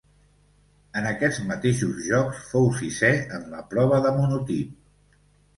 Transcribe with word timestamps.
En 1.01 1.09
aquests 1.09 1.41
mateixos 1.49 2.01
Jocs 2.07 2.39
fou 2.53 2.67
sisè 2.79 3.13
en 3.39 3.47
la 3.53 3.63
prova 3.75 4.01
de 4.07 4.15
monotip. 4.19 4.77